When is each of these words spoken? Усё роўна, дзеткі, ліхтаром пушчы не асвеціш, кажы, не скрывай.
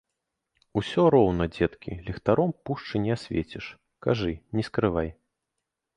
Усё 0.79 1.03
роўна, 1.15 1.43
дзеткі, 1.57 1.91
ліхтаром 2.09 2.51
пушчы 2.69 2.95
не 3.07 3.11
асвеціш, 3.19 3.65
кажы, 4.07 4.33
не 4.59 4.63
скрывай. 4.71 5.09